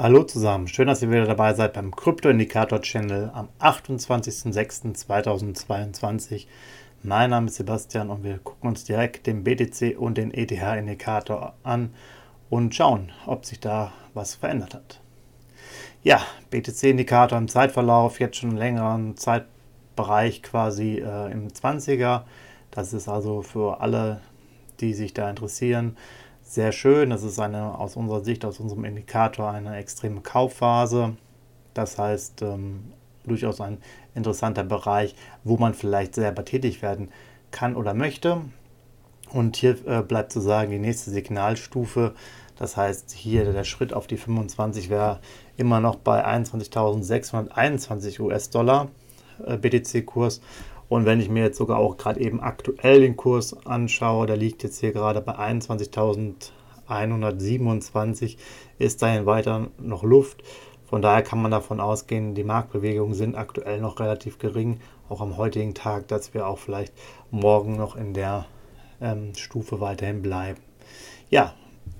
Hallo 0.00 0.22
zusammen, 0.22 0.68
schön, 0.68 0.86
dass 0.86 1.02
ihr 1.02 1.10
wieder 1.10 1.26
dabei 1.26 1.54
seid 1.54 1.72
beim 1.72 1.90
Krypto-Indikator-Channel 1.90 3.32
am 3.34 3.48
28.06.2022. 3.58 6.46
Mein 7.02 7.30
Name 7.30 7.48
ist 7.48 7.56
Sebastian 7.56 8.08
und 8.08 8.22
wir 8.22 8.38
gucken 8.38 8.68
uns 8.68 8.84
direkt 8.84 9.26
den 9.26 9.42
BTC 9.42 9.98
und 9.98 10.16
den 10.16 10.32
ETH-Indikator 10.32 11.54
an 11.64 11.92
und 12.48 12.76
schauen, 12.76 13.10
ob 13.26 13.44
sich 13.44 13.58
da 13.58 13.92
was 14.14 14.36
verändert 14.36 14.74
hat. 14.74 15.00
Ja, 16.04 16.22
BTC-Indikator 16.50 17.36
im 17.36 17.48
Zeitverlauf, 17.48 18.20
jetzt 18.20 18.36
schon 18.36 18.56
längeren 18.56 19.16
Zeitbereich 19.16 20.44
quasi 20.44 21.02
äh, 21.04 21.32
im 21.32 21.48
20er. 21.48 22.22
Das 22.70 22.92
ist 22.92 23.08
also 23.08 23.42
für 23.42 23.80
alle, 23.80 24.20
die 24.78 24.94
sich 24.94 25.12
da 25.12 25.28
interessieren, 25.28 25.96
sehr 26.48 26.72
schön. 26.72 27.10
Das 27.10 27.22
ist 27.22 27.38
eine 27.38 27.78
aus 27.78 27.96
unserer 27.96 28.24
Sicht, 28.24 28.44
aus 28.44 28.58
unserem 28.58 28.84
Indikator 28.84 29.50
eine 29.50 29.76
extreme 29.76 30.20
Kaufphase. 30.22 31.16
Das 31.74 31.98
heißt, 31.98 32.42
ähm, 32.42 32.92
durchaus 33.24 33.60
ein 33.60 33.78
interessanter 34.14 34.64
Bereich, 34.64 35.14
wo 35.44 35.58
man 35.58 35.74
vielleicht 35.74 36.14
selber 36.14 36.44
tätig 36.44 36.80
werden 36.82 37.10
kann 37.50 37.76
oder 37.76 37.92
möchte. 37.94 38.40
Und 39.30 39.56
hier 39.56 39.76
äh, 39.86 40.02
bleibt 40.02 40.32
zu 40.32 40.40
sagen, 40.40 40.70
die 40.70 40.78
nächste 40.78 41.10
Signalstufe, 41.10 42.14
das 42.56 42.78
heißt 42.78 43.10
hier 43.12 43.52
der 43.52 43.64
Schritt 43.64 43.92
auf 43.92 44.06
die 44.06 44.16
25 44.16 44.88
wäre 44.88 45.20
immer 45.58 45.80
noch 45.80 45.96
bei 45.96 46.26
21.621 46.26 48.20
US-Dollar 48.20 48.88
äh, 49.46 49.58
BTC-Kurs. 49.58 50.40
Und 50.88 51.04
wenn 51.04 51.20
ich 51.20 51.28
mir 51.28 51.44
jetzt 51.44 51.58
sogar 51.58 51.78
auch 51.78 51.96
gerade 51.96 52.20
eben 52.20 52.40
aktuell 52.40 53.00
den 53.00 53.16
Kurs 53.16 53.66
anschaue, 53.66 54.26
der 54.26 54.36
liegt 54.36 54.62
jetzt 54.62 54.78
hier 54.80 54.92
gerade 54.92 55.20
bei 55.20 55.36
21.127, 55.38 58.36
ist 58.78 59.02
dahin 59.02 59.26
weiter 59.26 59.68
noch 59.78 60.02
Luft. 60.02 60.42
Von 60.86 61.02
daher 61.02 61.22
kann 61.22 61.42
man 61.42 61.50
davon 61.50 61.80
ausgehen, 61.80 62.34
die 62.34 62.44
Marktbewegungen 62.44 63.12
sind 63.12 63.34
aktuell 63.34 63.78
noch 63.80 64.00
relativ 64.00 64.38
gering, 64.38 64.80
auch 65.10 65.20
am 65.20 65.36
heutigen 65.36 65.74
Tag, 65.74 66.08
dass 66.08 66.32
wir 66.32 66.46
auch 66.46 66.56
vielleicht 66.58 66.94
morgen 67.30 67.76
noch 67.76 67.94
in 67.94 68.14
der 68.14 68.46
ähm, 69.00 69.34
Stufe 69.34 69.82
weiterhin 69.82 70.22
bleiben. 70.22 70.62
Ja, 71.28 71.52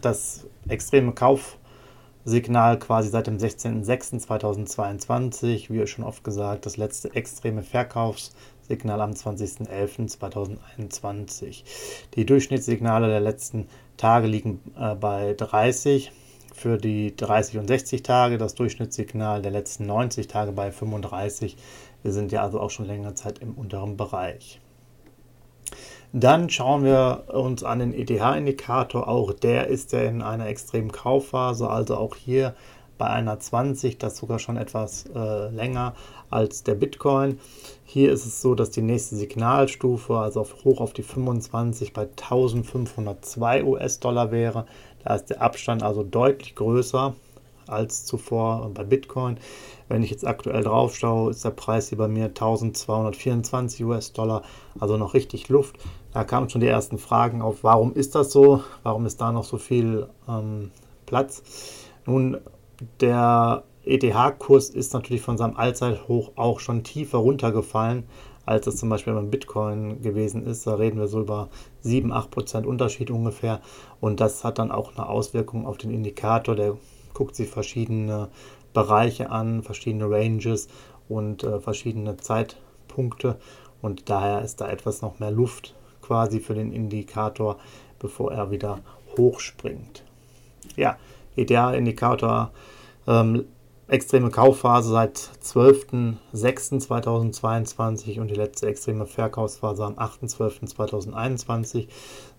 das 0.00 0.46
extreme 0.68 1.12
Kaufsignal 1.12 2.78
quasi 2.78 3.08
seit 3.08 3.26
dem 3.26 3.38
16.06.2022, 3.38 5.70
wie 5.70 5.84
schon 5.88 6.04
oft 6.04 6.22
gesagt, 6.22 6.64
das 6.64 6.76
letzte 6.76 7.12
extreme 7.16 7.64
Verkaufs 7.64 8.36
Signal 8.66 9.00
am 9.00 9.12
20.11.2021. 9.12 11.62
Die 12.14 12.26
Durchschnittssignale 12.26 13.08
der 13.08 13.20
letzten 13.20 13.68
Tage 13.96 14.26
liegen 14.26 14.60
äh, 14.78 14.94
bei 14.94 15.32
30 15.34 16.12
für 16.54 16.78
die 16.78 17.14
30 17.14 17.58
und 17.58 17.68
60 17.68 18.02
Tage, 18.02 18.38
das 18.38 18.54
Durchschnittssignal 18.54 19.42
der 19.42 19.52
letzten 19.52 19.86
90 19.86 20.26
Tage 20.26 20.52
bei 20.52 20.72
35. 20.72 21.56
Wir 22.02 22.12
sind 22.12 22.32
ja 22.32 22.42
also 22.42 22.60
auch 22.60 22.70
schon 22.70 22.86
längere 22.86 23.14
Zeit 23.14 23.38
im 23.40 23.54
unteren 23.54 23.96
Bereich. 23.96 24.60
Dann 26.12 26.48
schauen 26.48 26.84
wir 26.84 27.24
uns 27.28 27.62
an 27.62 27.80
den 27.80 27.92
ETH-Indikator. 27.92 29.06
Auch 29.06 29.34
der 29.34 29.66
ist 29.66 29.92
ja 29.92 30.00
in 30.00 30.22
einer 30.22 30.46
extremen 30.46 30.90
Kaufphase, 30.90 31.68
also 31.68 31.96
auch 31.96 32.16
hier 32.16 32.54
bei 32.98 33.06
einer 33.06 33.38
20, 33.38 33.98
das 33.98 34.16
sogar 34.16 34.38
schon 34.38 34.56
etwas 34.56 35.04
äh, 35.14 35.48
länger 35.50 35.94
als 36.30 36.62
der 36.62 36.74
Bitcoin. 36.74 37.38
Hier 37.84 38.12
ist 38.12 38.26
es 38.26 38.42
so, 38.42 38.54
dass 38.54 38.70
die 38.70 38.82
nächste 38.82 39.16
Signalstufe, 39.16 40.16
also 40.16 40.40
auf, 40.40 40.64
hoch 40.64 40.80
auf 40.80 40.92
die 40.92 41.02
25 41.02 41.92
bei 41.92 42.02
1502 42.02 43.64
US-Dollar 43.64 44.30
wäre. 44.30 44.66
Da 45.04 45.14
ist 45.14 45.26
der 45.26 45.40
Abstand 45.40 45.82
also 45.82 46.02
deutlich 46.02 46.54
größer 46.54 47.14
als 47.68 48.04
zuvor 48.04 48.70
bei 48.74 48.84
Bitcoin. 48.84 49.38
Wenn 49.88 50.02
ich 50.02 50.10
jetzt 50.10 50.26
aktuell 50.26 50.62
drauf 50.62 50.96
schaue, 50.96 51.30
ist 51.30 51.44
der 51.44 51.50
Preis 51.50 51.88
hier 51.88 51.98
bei 51.98 52.08
mir 52.08 52.26
1224 52.26 53.84
US-Dollar, 53.84 54.42
also 54.78 54.96
noch 54.96 55.14
richtig 55.14 55.48
Luft. 55.48 55.76
Da 56.12 56.24
kamen 56.24 56.48
schon 56.48 56.60
die 56.60 56.66
ersten 56.66 56.98
Fragen 56.98 57.42
auf, 57.42 57.62
warum 57.62 57.92
ist 57.92 58.14
das 58.14 58.32
so? 58.32 58.62
Warum 58.82 59.06
ist 59.06 59.20
da 59.20 59.32
noch 59.32 59.44
so 59.44 59.58
viel 59.58 60.08
ähm, 60.28 60.70
Platz? 61.06 61.42
Nun, 62.06 62.38
der 63.00 63.64
ETH-Kurs 63.84 64.70
ist 64.70 64.92
natürlich 64.94 65.22
von 65.22 65.38
seinem 65.38 65.56
Allzeithoch 65.56 66.32
auch 66.36 66.60
schon 66.60 66.82
tiefer 66.82 67.18
runtergefallen, 67.18 68.04
als 68.44 68.66
es 68.66 68.76
zum 68.76 68.88
Beispiel 68.88 69.14
beim 69.14 69.30
Bitcoin 69.30 70.02
gewesen 70.02 70.46
ist. 70.46 70.66
Da 70.66 70.74
reden 70.74 70.98
wir 70.98 71.08
so 71.08 71.20
über 71.20 71.48
7, 71.80 72.12
8 72.12 72.30
Prozent 72.30 72.66
Unterschied 72.66 73.10
ungefähr. 73.10 73.60
Und 74.00 74.20
das 74.20 74.44
hat 74.44 74.58
dann 74.58 74.70
auch 74.70 74.96
eine 74.96 75.08
Auswirkung 75.08 75.66
auf 75.66 75.78
den 75.78 75.90
Indikator. 75.90 76.54
Der 76.54 76.76
guckt 77.14 77.36
sich 77.36 77.48
verschiedene 77.48 78.28
Bereiche 78.72 79.30
an, 79.30 79.62
verschiedene 79.62 80.10
Ranges 80.10 80.68
und 81.08 81.44
äh, 81.44 81.60
verschiedene 81.60 82.16
Zeitpunkte. 82.16 83.38
Und 83.82 84.10
daher 84.10 84.42
ist 84.42 84.60
da 84.60 84.68
etwas 84.68 85.02
noch 85.02 85.18
mehr 85.18 85.30
Luft 85.30 85.74
quasi 86.02 86.40
für 86.40 86.54
den 86.54 86.72
Indikator, 86.72 87.58
bevor 87.98 88.32
er 88.32 88.50
wieder 88.50 88.80
hochspringt. 89.16 90.04
Ja, 90.76 90.98
ETH-Indikator 91.36 92.52
ähm, 93.06 93.44
extreme 93.88 94.30
Kaufphase 94.30 94.90
seit 94.90 95.16
12.06.2022 95.44 98.20
und 98.20 98.28
die 98.28 98.34
letzte 98.34 98.66
extreme 98.66 99.06
Verkaufsphase 99.06 99.84
am 99.84 99.94
8.12.2021. 99.94 101.86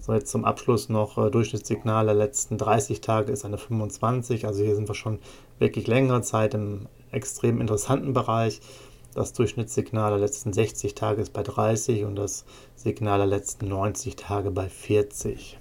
So, 0.00 0.12
jetzt 0.12 0.28
zum 0.30 0.44
Abschluss 0.44 0.88
noch 0.88 1.16
äh, 1.18 1.30
Durchschnittssignal 1.30 2.06
der 2.06 2.16
letzten 2.16 2.58
30 2.58 3.00
Tage 3.00 3.30
ist 3.30 3.44
eine 3.44 3.58
25. 3.58 4.44
Also 4.46 4.64
hier 4.64 4.74
sind 4.74 4.88
wir 4.88 4.96
schon 4.96 5.20
wirklich 5.60 5.86
längere 5.86 6.22
Zeit 6.22 6.54
im 6.54 6.88
extrem 7.12 7.60
interessanten 7.60 8.12
Bereich. 8.12 8.60
Das 9.14 9.32
Durchschnittssignal 9.32 10.10
der 10.10 10.18
letzten 10.18 10.52
60 10.52 10.96
Tage 10.96 11.22
ist 11.22 11.32
bei 11.32 11.44
30 11.44 12.04
und 12.04 12.16
das 12.16 12.44
Signal 12.74 13.18
der 13.18 13.28
letzten 13.28 13.68
90 13.68 14.16
Tage 14.16 14.50
bei 14.50 14.68
40. 14.68 15.60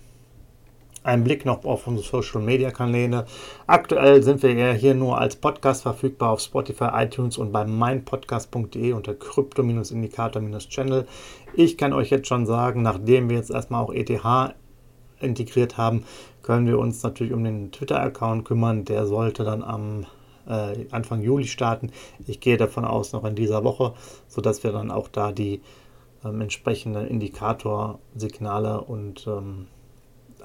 Ein 1.06 1.24
Blick 1.24 1.46
noch 1.46 1.64
auf 1.66 1.86
unsere 1.86 2.04
Social 2.24 2.42
Media 2.42 2.72
Kanäle. 2.72 3.28
Aktuell 3.68 4.24
sind 4.24 4.42
wir 4.42 4.54
ja 4.54 4.72
hier 4.72 4.96
nur 4.96 5.20
als 5.20 5.36
Podcast 5.36 5.84
verfügbar 5.84 6.32
auf 6.32 6.40
Spotify, 6.40 6.88
iTunes 6.94 7.38
und 7.38 7.52
bei 7.52 7.64
meinpodcast.de 7.64 8.92
unter 8.92 9.14
Krypto-Indikator-Channel. 9.14 11.06
Ich 11.54 11.78
kann 11.78 11.94
euch 11.94 12.10
jetzt 12.10 12.28
schon 12.28 12.48
sagen, 12.48 12.82
nachdem 12.82 13.30
wir 13.30 13.38
jetzt 13.38 13.52
erstmal 13.52 13.84
auch 13.84 13.94
ETH 13.94 14.10
integriert 15.20 15.78
haben, 15.78 16.06
können 16.42 16.66
wir 16.66 16.80
uns 16.80 17.04
natürlich 17.04 17.34
um 17.34 17.44
den 17.44 17.72
Twitter-Account 17.72 18.44
kümmern. 18.44 18.84
Der 18.86 19.06
sollte 19.06 19.44
dann 19.44 19.62
am 19.62 20.08
äh, 20.48 20.88
Anfang 20.90 21.22
Juli 21.22 21.46
starten. 21.46 21.92
Ich 22.26 22.40
gehe 22.40 22.58
davon 22.58 22.84
aus, 22.84 23.14
noch 23.14 23.26
in 23.26 23.36
dieser 23.36 23.64
Woche, 23.64 23.94
sodass 24.28 24.64
wir 24.64 24.72
dann 24.72 24.90
auch 24.90 25.08
da 25.08 25.32
die 25.32 25.62
ähm, 26.24 26.42
entsprechenden 26.42 27.06
Indikatorsignale 27.06 28.82
und 28.82 29.28
ähm, 29.28 29.68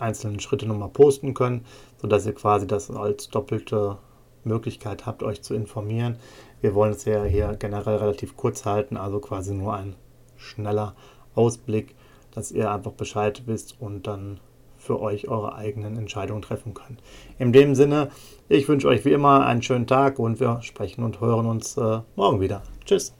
einzelnen 0.01 0.41
Schritte 0.41 0.67
nochmal 0.67 0.89
posten 0.89 1.35
können, 1.35 1.65
sodass 2.01 2.27
ihr 2.27 2.35
quasi 2.35 2.67
das 2.67 2.91
als 2.91 3.29
doppelte 3.29 3.99
Möglichkeit 4.45 5.07
habt, 5.07 5.23
euch 5.23 5.43
zu 5.43 5.55
informieren. 5.55 6.17
Wir 6.61 6.75
wollen 6.75 6.93
es 6.93 7.05
ja 7.05 7.25
hier 7.25 7.57
generell 7.59 7.97
relativ 7.97 8.37
kurz 8.37 8.65
halten, 8.65 8.97
also 8.97 9.21
quasi 9.21 9.55
nur 9.55 9.75
ein 9.75 9.95
schneller 10.37 10.95
Ausblick, 11.35 11.95
dass 12.33 12.53
ihr 12.53 12.71
einfach 12.71 12.93
Bescheid 12.93 13.43
wisst 13.47 13.81
und 13.81 14.07
dann 14.07 14.41
für 14.77 15.01
euch 15.01 15.29
eure 15.29 15.55
eigenen 15.55 15.97
Entscheidungen 15.97 16.43
treffen 16.43 16.75
könnt. 16.75 17.03
In 17.39 17.53
dem 17.53 17.75
Sinne, 17.75 18.11
ich 18.49 18.67
wünsche 18.69 18.89
euch 18.89 19.05
wie 19.05 19.13
immer 19.13 19.45
einen 19.45 19.63
schönen 19.63 19.87
Tag 19.87 20.19
und 20.19 20.41
wir 20.41 20.63
sprechen 20.63 21.05
und 21.05 21.21
hören 21.21 21.47
uns 21.47 21.77
äh, 21.77 22.01
morgen 22.17 22.41
wieder. 22.41 22.63
Tschüss. 22.87 23.20